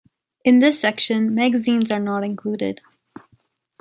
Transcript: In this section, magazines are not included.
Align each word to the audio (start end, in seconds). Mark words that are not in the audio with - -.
In 0.43 0.57
this 0.57 0.79
section, 0.79 1.35
magazines 1.35 1.91
are 1.91 1.99
not 1.99 2.23
included. 2.23 2.81